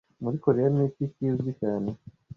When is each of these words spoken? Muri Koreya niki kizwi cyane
Muri 0.23 0.37
Koreya 0.43 0.69
niki 0.71 1.03
kizwi 1.15 1.51
cyane 1.61 1.89